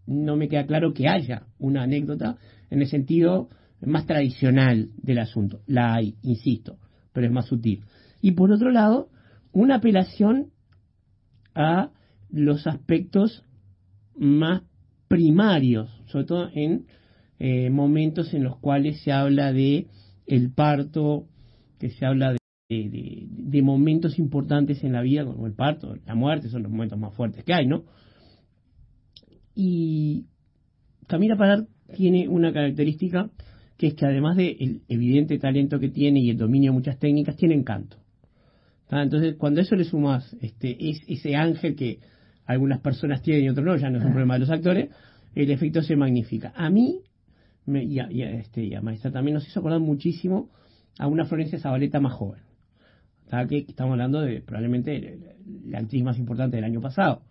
no 0.05 0.35
me 0.37 0.47
queda 0.47 0.65
claro 0.65 0.93
que 0.93 1.07
haya 1.07 1.47
una 1.59 1.83
anécdota 1.83 2.37
en 2.69 2.81
el 2.81 2.87
sentido 2.87 3.49
más 3.85 4.05
tradicional 4.05 4.89
del 5.01 5.19
asunto. 5.19 5.61
La 5.67 5.93
hay, 5.93 6.15
insisto, 6.21 6.77
pero 7.13 7.27
es 7.27 7.33
más 7.33 7.45
sutil. 7.47 7.83
Y 8.21 8.31
por 8.31 8.51
otro 8.51 8.71
lado, 8.71 9.09
una 9.51 9.75
apelación 9.75 10.51
a 11.55 11.91
los 12.29 12.65
aspectos 12.67 13.43
más 14.15 14.63
primarios, 15.07 15.89
sobre 16.07 16.25
todo 16.25 16.49
en 16.53 16.85
eh, 17.39 17.69
momentos 17.69 18.33
en 18.33 18.43
los 18.43 18.57
cuales 18.57 19.01
se 19.01 19.11
habla 19.11 19.51
de 19.51 19.87
el 20.25 20.51
parto, 20.51 21.27
que 21.79 21.89
se 21.89 22.05
habla 22.05 22.31
de, 22.31 22.37
de- 22.69 23.27
de 23.29 23.61
momentos 23.61 24.17
importantes 24.17 24.83
en 24.83 24.93
la 24.93 25.01
vida, 25.01 25.25
como 25.25 25.45
el 25.45 25.53
parto, 25.53 25.95
la 26.05 26.15
muerte, 26.15 26.49
son 26.49 26.63
los 26.63 26.71
momentos 26.71 26.97
más 26.97 27.13
fuertes 27.13 27.43
que 27.43 27.53
hay, 27.53 27.67
¿no? 27.67 27.83
Y 29.55 30.25
Camila 31.07 31.35
Parar 31.35 31.67
tiene 31.95 32.27
una 32.27 32.51
característica 32.53 33.29
que 33.77 33.87
es 33.87 33.93
que 33.95 34.05
además 34.05 34.37
del 34.37 34.81
evidente 34.87 35.37
talento 35.39 35.79
que 35.79 35.89
tiene 35.89 36.19
y 36.19 36.29
el 36.29 36.37
dominio 36.37 36.71
de 36.71 36.75
muchas 36.77 36.99
técnicas, 36.99 37.35
tiene 37.35 37.55
encanto. 37.55 37.97
¿tá? 38.87 39.01
Entonces, 39.01 39.35
cuando 39.37 39.59
a 39.59 39.63
eso 39.63 39.75
le 39.75 39.83
sumas 39.83 40.35
este, 40.41 40.89
es- 40.89 41.03
ese 41.07 41.35
ángel 41.35 41.75
que 41.75 41.99
algunas 42.45 42.79
personas 42.81 43.21
tienen 43.21 43.45
y 43.45 43.49
otros 43.49 43.65
no, 43.65 43.75
ya 43.77 43.89
no 43.89 43.97
es 43.99 44.03
un 44.05 44.11
problema 44.11 44.35
de 44.35 44.41
los 44.41 44.49
actores, 44.49 44.89
el 45.35 45.49
efecto 45.49 45.81
se 45.81 45.95
magnifica. 45.95 46.53
A 46.55 46.69
mí, 46.69 46.99
me, 47.65 47.83
y, 47.83 47.99
a, 47.99 48.11
y 48.11 48.21
a, 48.21 48.31
este, 48.31 48.63
y 48.65 48.73
a 48.75 48.81
Maestra 48.81 49.11
también 49.11 49.35
nos 49.35 49.47
hizo 49.47 49.59
acordar 49.59 49.79
muchísimo 49.79 50.49
a 50.99 51.07
una 51.07 51.25
Florencia 51.25 51.57
Zabaleta 51.59 51.99
más 51.99 52.13
joven. 52.13 52.41
¿tá? 53.29 53.47
Que 53.47 53.59
estamos 53.67 53.93
hablando 53.93 54.21
de 54.21 54.41
probablemente 54.41 55.17
la 55.65 55.79
actriz 55.79 56.03
más 56.03 56.19
importante 56.19 56.57
del 56.57 56.65
año 56.65 56.81
pasado. 56.81 57.21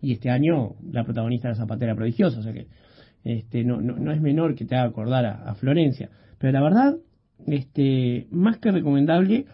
Y 0.00 0.12
este 0.12 0.30
año 0.30 0.74
la 0.90 1.04
protagonista 1.04 1.46
de 1.48 1.54
la 1.54 1.60
Zapatera 1.60 1.94
Prodigiosa. 1.94 2.40
O 2.40 2.42
sea 2.42 2.52
que 2.52 2.66
este, 3.24 3.64
no, 3.64 3.80
no, 3.80 3.96
no 3.96 4.12
es 4.12 4.20
menor 4.20 4.54
que 4.54 4.64
te 4.64 4.74
haga 4.74 4.88
acordar 4.88 5.24
a, 5.24 5.54
Florencia. 5.54 6.10
Pero 6.38 6.52
la 6.52 6.62
verdad, 6.62 6.96
este, 7.46 8.26
más 8.30 8.58
que 8.58 8.70
recomendable, 8.70 9.46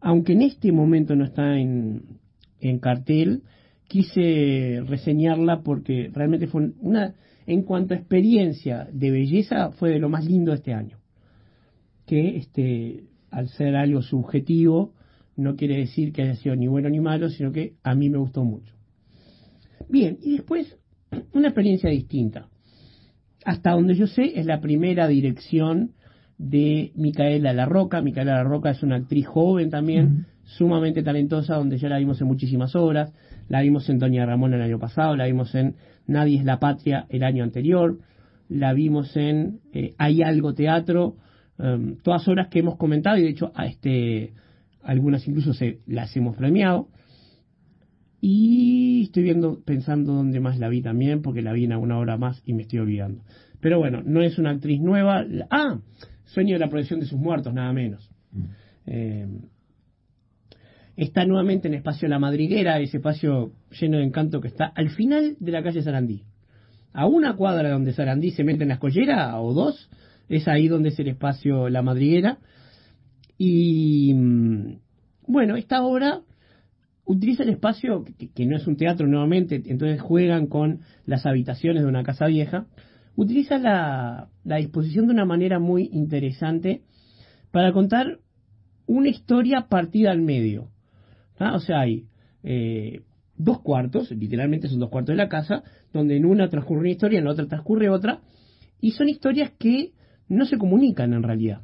aunque 0.00 0.32
en 0.32 0.42
este 0.42 0.72
momento 0.72 1.16
no 1.16 1.24
está 1.24 1.58
en, 1.58 2.18
en 2.60 2.78
cartel, 2.78 3.42
quise 3.88 4.82
reseñarla 4.86 5.62
porque 5.62 6.10
realmente 6.12 6.46
fue 6.46 6.70
una, 6.80 7.14
en 7.46 7.62
cuanto 7.62 7.94
a 7.94 7.96
experiencia 7.96 8.88
de 8.92 9.10
belleza, 9.10 9.72
fue 9.72 9.90
de 9.90 9.98
lo 9.98 10.08
más 10.08 10.24
lindo 10.24 10.52
de 10.52 10.58
este 10.58 10.74
año. 10.74 10.98
Que 12.06 12.36
este, 12.36 13.04
al 13.30 13.48
ser 13.48 13.74
algo 13.74 14.02
subjetivo, 14.02 14.94
no 15.36 15.56
quiere 15.56 15.78
decir 15.78 16.12
que 16.12 16.22
haya 16.22 16.34
sido 16.34 16.56
ni 16.56 16.68
bueno 16.68 16.88
ni 16.88 17.00
malo, 17.00 17.28
sino 17.28 17.52
que 17.52 17.74
a 17.82 17.94
mí 17.94 18.10
me 18.10 18.18
gustó 18.18 18.44
mucho. 18.44 18.74
Bien, 19.88 20.18
y 20.22 20.32
después, 20.32 20.76
una 21.32 21.48
experiencia 21.48 21.90
distinta. 21.90 22.48
Hasta 23.48 23.70
donde 23.70 23.94
yo 23.94 24.06
sé, 24.06 24.38
es 24.38 24.44
la 24.44 24.60
primera 24.60 25.08
dirección 25.08 25.92
de 26.36 26.92
Micaela 26.96 27.54
La 27.54 27.64
Roca. 27.64 28.02
Micaela 28.02 28.34
La 28.34 28.44
Roca 28.44 28.68
es 28.72 28.82
una 28.82 28.96
actriz 28.96 29.26
joven 29.26 29.70
también, 29.70 30.26
sumamente 30.44 31.02
talentosa, 31.02 31.54
donde 31.54 31.78
ya 31.78 31.88
la 31.88 31.96
vimos 31.96 32.20
en 32.20 32.26
muchísimas 32.26 32.76
obras. 32.76 33.10
La 33.48 33.62
vimos 33.62 33.88
en 33.88 34.00
Doña 34.00 34.26
Ramón 34.26 34.52
el 34.52 34.60
año 34.60 34.78
pasado, 34.78 35.16
la 35.16 35.24
vimos 35.24 35.54
en 35.54 35.76
Nadie 36.06 36.36
es 36.36 36.44
la 36.44 36.58
Patria 36.60 37.06
el 37.08 37.24
año 37.24 37.42
anterior, 37.42 37.96
la 38.50 38.74
vimos 38.74 39.16
en 39.16 39.60
eh, 39.72 39.94
Hay 39.96 40.20
algo 40.20 40.52
teatro, 40.52 41.16
em, 41.58 41.96
todas 42.02 42.28
obras 42.28 42.48
que 42.48 42.58
hemos 42.58 42.76
comentado 42.76 43.16
y 43.16 43.22
de 43.22 43.30
hecho 43.30 43.50
a 43.54 43.64
este 43.64 44.34
algunas 44.82 45.26
incluso 45.26 45.54
se 45.54 45.78
las 45.86 46.14
hemos 46.18 46.36
premiado. 46.36 46.88
Y 48.20 49.04
estoy 49.04 49.22
viendo, 49.22 49.60
pensando 49.64 50.12
dónde 50.12 50.40
más 50.40 50.58
la 50.58 50.68
vi 50.68 50.82
también, 50.82 51.22
porque 51.22 51.42
la 51.42 51.52
vi 51.52 51.64
en 51.64 51.72
alguna 51.72 51.98
hora 51.98 52.16
más 52.16 52.42
y 52.44 52.52
me 52.52 52.62
estoy 52.62 52.80
olvidando. 52.80 53.22
Pero 53.60 53.78
bueno, 53.78 54.02
no 54.04 54.22
es 54.22 54.38
una 54.38 54.50
actriz 54.50 54.80
nueva. 54.80 55.24
Ah, 55.50 55.78
Sueño 56.24 56.54
de 56.54 56.58
la 56.58 56.68
proyección 56.68 57.00
de 57.00 57.06
sus 57.06 57.18
muertos, 57.18 57.54
nada 57.54 57.72
menos. 57.72 58.10
Eh, 58.86 59.26
está 60.96 61.24
nuevamente 61.24 61.68
en 61.68 61.74
Espacio 61.74 62.06
La 62.06 62.18
Madriguera, 62.18 62.78
ese 62.80 62.98
espacio 62.98 63.52
lleno 63.80 63.96
de 63.98 64.04
encanto 64.04 64.40
que 64.40 64.48
está 64.48 64.66
al 64.66 64.90
final 64.90 65.36
de 65.40 65.52
la 65.52 65.62
calle 65.62 65.82
Sarandí. 65.82 66.24
A 66.92 67.06
una 67.06 67.34
cuadra 67.34 67.70
donde 67.70 67.92
Sarandí 67.92 68.30
se 68.32 68.44
mete 68.44 68.64
en 68.64 68.68
la 68.68 68.74
escollera, 68.74 69.40
o 69.40 69.54
dos, 69.54 69.88
es 70.28 70.48
ahí 70.48 70.68
donde 70.68 70.90
es 70.90 70.98
el 70.98 71.08
espacio 71.08 71.70
La 71.70 71.80
Madriguera. 71.80 72.38
Y 73.38 74.12
mm, 74.14 74.78
bueno, 75.28 75.56
esta 75.56 75.82
obra 75.82 76.20
utiliza 77.08 77.42
el 77.42 77.48
espacio, 77.48 78.04
que, 78.34 78.46
no 78.46 78.54
es 78.54 78.66
un 78.66 78.76
teatro 78.76 79.06
nuevamente, 79.06 79.62
entonces 79.64 80.00
juegan 80.00 80.46
con 80.46 80.80
las 81.06 81.24
habitaciones 81.24 81.82
de 81.82 81.88
una 81.88 82.04
casa 82.04 82.26
vieja, 82.26 82.66
utiliza 83.16 83.56
la, 83.56 84.28
disposición 84.44 85.06
de 85.06 85.14
una 85.14 85.24
manera 85.24 85.58
muy 85.58 85.88
interesante 85.90 86.82
para 87.50 87.72
contar 87.72 88.18
una 88.86 89.08
historia 89.08 89.68
partida 89.70 90.10
al 90.10 90.20
medio. 90.20 90.68
O 91.40 91.60
sea, 91.60 91.80
hay 91.80 92.04
eh, 92.42 93.00
dos 93.36 93.62
cuartos, 93.62 94.10
literalmente 94.10 94.68
son 94.68 94.78
dos 94.78 94.90
cuartos 94.90 95.14
de 95.14 95.22
la 95.22 95.30
casa, 95.30 95.62
donde 95.94 96.14
en 96.14 96.26
una 96.26 96.50
transcurre 96.50 96.80
una 96.80 96.90
historia, 96.90 97.20
en 97.20 97.24
la 97.24 97.30
otra 97.30 97.46
transcurre 97.46 97.88
otra, 97.88 98.20
y 98.82 98.90
son 98.90 99.08
historias 99.08 99.52
que 99.58 99.92
no 100.28 100.44
se 100.44 100.58
comunican 100.58 101.14
en 101.14 101.22
realidad. 101.22 101.62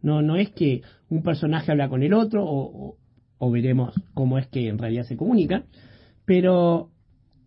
No, 0.00 0.22
no 0.22 0.34
es 0.34 0.50
que 0.50 0.82
un 1.08 1.22
personaje 1.22 1.70
habla 1.70 1.88
con 1.88 2.02
el 2.02 2.14
otro 2.14 2.44
o, 2.44 2.96
o- 3.44 3.50
veremos 3.50 3.92
cómo 4.14 4.38
es 4.38 4.46
que 4.46 4.68
en 4.68 4.78
realidad 4.78 5.02
se 5.04 5.16
comunican, 5.16 5.64
pero 6.24 6.90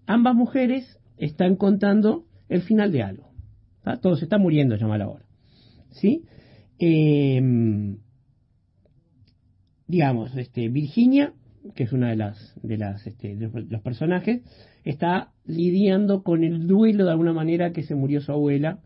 ambas 0.06 0.36
mujeres 0.36 1.00
están 1.18 1.56
contando 1.56 2.25
el 2.50 2.62
final 2.64 2.92
de 2.92 3.02
algo. 3.02 3.32
¿tá? 3.82 3.98
Todo 4.02 4.18
se 4.18 4.25
está 4.25 4.38
muriendo, 4.38 4.75
llama 4.75 4.98
la 4.98 5.08
hora. 5.08 5.24
¿Sí? 5.92 6.25
Eh, 6.80 7.42
digamos, 9.88 10.36
este, 10.36 10.68
Virginia, 10.68 11.32
que 11.75 11.84
es 11.84 11.94
una 11.94 12.10
de 12.10 12.18
las, 12.18 12.54
de 12.62 12.78
las, 12.78 13.08
este, 13.08 13.36
los 13.36 13.82
personajes, 13.82 14.42
está 14.84 15.32
lidiando 15.46 16.24
con 16.24 16.44
el 16.44 16.68
duelo 16.68 17.06
de 17.06 17.12
alguna 17.12 17.32
manera 17.32 17.72
que 17.72 17.84
se 17.84 17.96
murió 17.96 18.20
su 18.20 18.34
abuela 18.34 18.80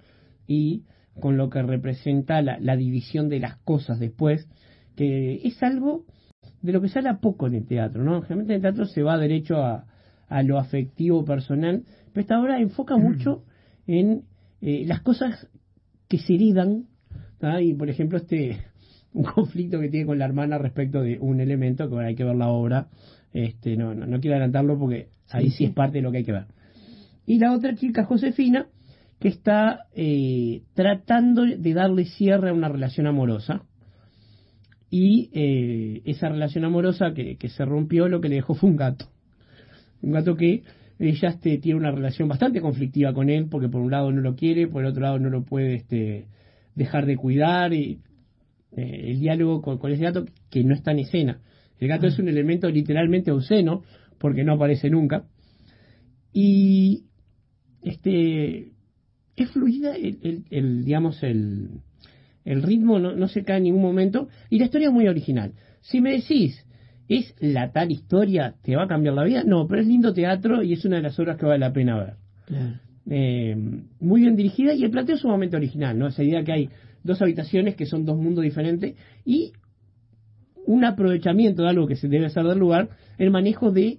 y 0.45 0.83
con 1.19 1.37
lo 1.37 1.49
que 1.49 1.63
representa 1.63 2.43
la, 2.43 2.59
la 2.59 2.75
división 2.77 3.29
de 3.29 3.39
las 3.39 3.57
cosas 3.57 3.99
después, 3.99 4.47
que 4.95 5.41
es 5.43 5.61
algo 5.63 6.05
de 6.61 6.73
lo 6.73 6.81
que 6.81 6.89
se 6.89 6.99
habla 6.99 7.19
poco 7.19 7.47
en 7.47 7.55
el 7.55 7.65
teatro, 7.65 8.03
¿no? 8.03 8.21
Generalmente 8.21 8.53
en 8.53 8.57
el 8.57 8.61
teatro 8.61 8.85
se 8.85 9.03
va 9.03 9.17
derecho 9.17 9.57
a, 9.57 9.85
a 10.27 10.43
lo 10.43 10.57
afectivo 10.57 11.25
personal, 11.25 11.83
pero 12.13 12.21
esta 12.21 12.39
obra 12.39 12.59
enfoca 12.59 12.97
mucho 12.97 13.43
en 13.87 14.23
eh, 14.61 14.83
las 14.85 15.01
cosas 15.01 15.47
que 16.07 16.17
se 16.17 16.35
heredan, 16.35 16.85
¿tá? 17.39 17.61
y 17.61 17.73
por 17.73 17.89
ejemplo 17.89 18.17
este 18.17 18.57
un 19.13 19.23
conflicto 19.23 19.79
que 19.79 19.89
tiene 19.89 20.05
con 20.05 20.19
la 20.19 20.25
hermana 20.25 20.57
respecto 20.57 21.01
de 21.01 21.17
un 21.19 21.39
elemento 21.39 21.85
que 21.85 21.93
bueno, 21.93 22.09
hay 22.09 22.15
que 22.15 22.23
ver 22.23 22.35
la 22.35 22.49
obra, 22.49 22.87
este 23.33 23.75
no, 23.75 23.95
no, 23.95 24.05
no 24.05 24.19
quiero 24.19 24.35
adelantarlo 24.35 24.77
porque 24.77 25.09
ahí 25.31 25.49
sí, 25.49 25.65
es 25.65 25.71
parte 25.71 25.97
de 25.97 26.01
lo 26.03 26.11
que 26.11 26.17
hay 26.17 26.23
que 26.23 26.31
ver. 26.31 26.45
Y 27.25 27.37
la 27.37 27.53
otra 27.53 27.75
chica, 27.75 28.05
Josefina, 28.05 28.67
que 29.19 29.27
está 29.27 29.87
eh, 29.93 30.63
tratando 30.73 31.43
de 31.45 31.73
darle 31.73 32.05
cierre 32.05 32.49
a 32.49 32.53
una 32.53 32.69
relación 32.69 33.05
amorosa, 33.05 33.63
y 34.89 35.29
eh, 35.33 36.01
esa 36.05 36.29
relación 36.29 36.65
amorosa 36.65 37.13
que, 37.13 37.37
que, 37.37 37.49
se 37.49 37.63
rompió 37.65 38.07
lo 38.07 38.21
que 38.21 38.29
le 38.29 38.35
dejó 38.35 38.55
fue 38.55 38.69
un 38.69 38.75
gato. 38.75 39.05
Un 40.01 40.11
gato 40.11 40.35
que 40.35 40.63
ella 40.99 41.29
este, 41.29 41.57
tiene 41.59 41.79
una 41.79 41.91
relación 41.91 42.27
bastante 42.27 42.61
conflictiva 42.61 43.13
con 43.13 43.29
él 43.29 43.47
porque 43.49 43.69
por 43.69 43.81
un 43.81 43.91
lado 43.91 44.11
no 44.11 44.21
lo 44.21 44.35
quiere, 44.35 44.67
por 44.67 44.83
el 44.83 44.91
otro 44.91 45.03
lado 45.03 45.19
no 45.19 45.29
lo 45.29 45.43
puede 45.43 45.75
este, 45.75 46.25
dejar 46.75 47.05
de 47.05 47.17
cuidar 47.17 47.73
y 47.73 47.99
eh, 48.75 49.11
el 49.11 49.19
diálogo 49.19 49.61
con, 49.61 49.77
con, 49.77 49.91
ese 49.91 50.03
gato 50.03 50.25
que 50.49 50.63
no 50.63 50.73
está 50.73 50.91
en 50.91 50.99
escena. 50.99 51.39
El 51.79 51.87
gato 51.87 52.07
es 52.07 52.19
un 52.19 52.27
elemento 52.27 52.69
literalmente 52.69 53.31
obsceno 53.31 53.83
porque 54.17 54.43
no 54.43 54.53
aparece 54.53 54.89
nunca 54.89 55.23
y 56.33 57.05
este 57.81 58.73
es 59.37 59.51
fluida 59.51 59.95
el, 59.95 60.43
el 60.49 60.83
digamos 60.83 61.23
el 61.23 61.79
el 62.45 62.63
ritmo 62.63 62.99
no, 62.99 63.15
no, 63.15 63.27
se 63.27 63.43
cae 63.43 63.57
en 63.57 63.63
ningún 63.63 63.81
momento 63.81 64.27
y 64.49 64.59
la 64.59 64.65
historia 64.65 64.87
es 64.87 64.93
muy 64.93 65.07
original. 65.07 65.53
Si 65.81 66.01
me 66.01 66.11
decís, 66.11 66.65
¿es 67.07 67.35
la 67.39 67.71
tal 67.71 67.91
historia? 67.91 68.55
¿Te 68.61 68.75
va 68.75 68.83
a 68.83 68.87
cambiar 68.87 69.15
la 69.15 69.23
vida? 69.23 69.43
No, 69.43 69.67
pero 69.67 69.81
es 69.81 69.87
lindo 69.87 70.13
teatro 70.13 70.63
y 70.63 70.73
es 70.73 70.85
una 70.85 70.97
de 70.97 71.03
las 71.03 71.19
obras 71.19 71.37
que 71.37 71.45
vale 71.45 71.59
la 71.59 71.73
pena 71.73 71.97
ver. 71.97 72.13
Claro. 72.45 72.79
Eh, 73.09 73.55
muy 73.99 74.21
bien 74.21 74.35
dirigida 74.35 74.73
y 74.73 74.83
el 74.83 74.91
planteo 74.91 75.15
es 75.15 75.21
sumamente 75.21 75.57
original, 75.57 75.97
¿no? 75.97 76.07
Esa 76.07 76.23
idea 76.23 76.43
que 76.43 76.51
hay 76.51 76.69
dos 77.03 77.21
habitaciones 77.21 77.75
que 77.75 77.85
son 77.85 78.05
dos 78.05 78.17
mundos 78.17 78.43
diferentes 78.43 78.95
y 79.25 79.53
un 80.65 80.85
aprovechamiento 80.85 81.63
de 81.63 81.69
algo 81.69 81.87
que 81.87 81.95
se 81.95 82.07
debe 82.07 82.27
hacer 82.27 82.43
del 82.43 82.59
lugar, 82.59 82.89
el 83.17 83.31
manejo 83.31 83.71
de 83.71 83.97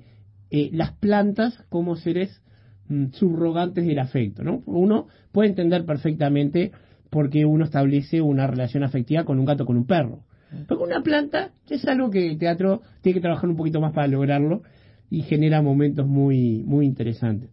eh, 0.51 0.71
las 0.73 0.93
plantas 0.93 1.59
como 1.69 1.97
seres 1.97 2.43
mm, 2.89 3.07
subrogantes 3.13 3.85
del 3.85 3.99
afecto, 3.99 4.45
¿no? 4.45 4.63
Uno 4.67 5.09
puede 5.33 5.49
entender 5.49 5.85
perfectamente 5.85 6.71
porque 7.11 7.45
uno 7.45 7.65
establece 7.65 8.23
una 8.23 8.47
relación 8.47 8.85
afectiva 8.85 9.25
con 9.25 9.39
un 9.39 9.45
gato, 9.45 9.67
con 9.67 9.77
un 9.77 9.87
perro. 9.87 10.25
Pero 10.51 10.81
con 10.81 10.89
una 10.89 11.03
planta 11.03 11.53
es 11.69 11.87
algo 11.87 12.11
que 12.11 12.29
el 12.29 12.39
teatro 12.39 12.83
tiene 13.03 13.15
que 13.15 13.21
trabajar 13.21 13.51
un 13.51 13.57
poquito 13.57 13.81
más 13.81 13.93
para 13.93 14.07
lograrlo 14.07 14.63
y 15.11 15.23
genera 15.23 15.61
momentos 15.61 16.07
muy, 16.07 16.63
muy 16.65 16.87
interesantes. 16.87 17.51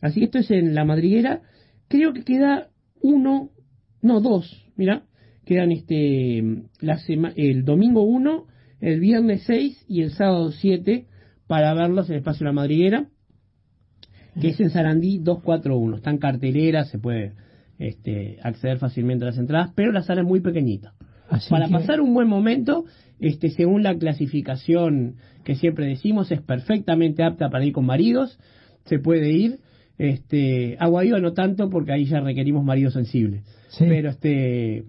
Así 0.00 0.20
que 0.20 0.26
esto 0.26 0.38
es 0.38 0.50
en 0.50 0.74
La 0.74 0.84
Madriguera. 0.84 1.42
Creo 1.88 2.12
que 2.12 2.22
queda 2.22 2.68
uno, 3.00 3.50
no, 4.02 4.20
dos, 4.20 4.66
mira, 4.76 5.04
quedan 5.44 5.72
este 5.72 6.42
la 6.80 6.98
sema, 6.98 7.32
el 7.36 7.64
domingo 7.64 8.02
1, 8.02 8.46
el 8.80 9.00
viernes 9.00 9.44
6 9.46 9.86
y 9.88 10.02
el 10.02 10.10
sábado 10.12 10.52
7 10.52 11.06
para 11.46 11.72
verlos 11.74 12.08
en 12.08 12.14
el 12.14 12.18
espacio 12.18 12.46
La 12.46 12.52
Madriguera, 12.52 13.08
que 14.40 14.48
es 14.48 14.60
en 14.60 14.70
Sarandí 14.70 15.18
241. 15.18 15.96
Están 15.96 16.18
carteleras, 16.18 16.90
se 16.90 16.98
puede 16.98 17.32
este, 17.78 18.38
acceder 18.42 18.78
fácilmente 18.78 19.24
a 19.24 19.28
las 19.28 19.38
entradas, 19.38 19.70
pero 19.74 19.92
la 19.92 20.02
sala 20.02 20.22
es 20.22 20.26
muy 20.26 20.40
pequeñita. 20.40 20.94
Así 21.30 21.50
Para 21.50 21.66
que- 21.66 21.72
pasar 21.72 22.00
un 22.00 22.14
buen 22.14 22.26
momento, 22.28 22.84
este, 23.20 23.50
según 23.50 23.82
la 23.82 23.94
clasificación 23.96 25.16
que 25.44 25.54
siempre 25.54 25.86
decimos, 25.86 26.30
es 26.32 26.40
perfectamente 26.42 27.22
apta 27.22 27.50
para 27.50 27.64
ir 27.64 27.72
con 27.72 27.86
maridos, 27.86 28.38
se 28.84 28.98
puede 28.98 29.32
ir. 29.32 29.58
Este, 29.98 30.76
agua 30.78 31.02
viva 31.02 31.18
no 31.18 31.32
tanto 31.32 31.68
porque 31.70 31.92
ahí 31.92 32.04
ya 32.04 32.20
requerimos 32.20 32.64
maridos 32.64 32.92
sensibles. 32.94 33.42
Sí. 33.68 33.84
Pero 33.88 34.10
este 34.10 34.84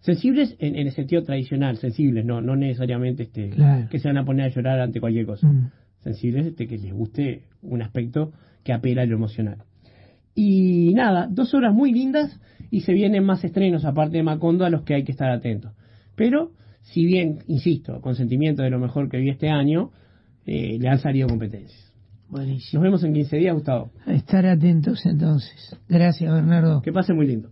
sensibles 0.00 0.54
en, 0.58 0.76
en 0.76 0.86
el 0.86 0.92
sentido 0.92 1.22
tradicional, 1.22 1.76
sensibles, 1.78 2.24
no, 2.24 2.40
no 2.40 2.54
necesariamente 2.56 3.24
este, 3.24 3.50
Claro. 3.50 3.88
que 3.90 3.98
se 3.98 4.06
van 4.08 4.18
a 4.18 4.24
poner 4.24 4.44
a 4.46 4.48
llorar 4.54 4.80
ante 4.80 5.00
cualquier 5.00 5.26
cosa. 5.26 5.48
Mm. 5.48 5.70
Sensibles 6.02 6.46
este, 6.46 6.66
que 6.68 6.76
les 6.78 6.92
guste 6.92 7.42
un 7.62 7.80
aspecto 7.82 8.32
que 8.62 8.72
apela 8.72 9.02
a 9.02 9.06
lo 9.06 9.16
emocional. 9.16 9.58
Y 10.34 10.92
nada, 10.94 11.28
dos 11.30 11.54
obras 11.54 11.72
muy 11.72 11.92
lindas 11.92 12.40
y 12.70 12.80
se 12.80 12.92
vienen 12.92 13.24
más 13.24 13.44
estrenos 13.44 13.84
aparte 13.84 14.16
de 14.16 14.22
Macondo 14.22 14.64
a 14.64 14.70
los 14.70 14.82
que 14.82 14.94
hay 14.94 15.04
que 15.04 15.12
estar 15.12 15.30
atentos. 15.30 15.72
Pero, 16.16 16.52
si 16.82 17.04
bien, 17.04 17.38
insisto, 17.46 18.00
con 18.00 18.14
sentimiento 18.14 18.62
de 18.62 18.70
lo 18.70 18.78
mejor 18.78 19.08
que 19.08 19.18
vi 19.18 19.30
este 19.30 19.48
año, 19.48 19.90
eh, 20.46 20.78
le 20.80 20.88
han 20.88 20.98
salido 20.98 21.28
competencias. 21.28 21.92
Buenísimo. 22.28 22.82
Nos 22.82 22.90
vemos 22.90 23.04
en 23.04 23.14
15 23.14 23.36
días, 23.36 23.54
Gustavo. 23.54 23.92
A 24.06 24.12
estar 24.12 24.44
atentos 24.46 25.06
entonces. 25.06 25.76
Gracias, 25.88 26.32
Bernardo. 26.32 26.82
Que 26.82 26.92
pase 26.92 27.12
muy 27.12 27.26
lindo. 27.26 27.50